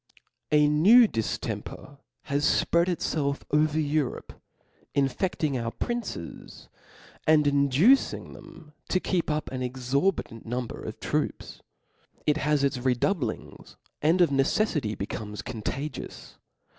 [0.51, 4.33] A New diftempcr has fpread itfclf over Eu ^^^ rope,
[4.95, 6.69] infefting our princes,
[7.27, 11.61] and inductng them to keep up an exorbitant number of troops.
[12.25, 16.39] It (has its redoubliogs, and of necelTity becomes contagious.